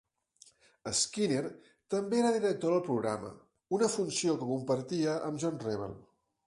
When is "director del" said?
2.37-2.83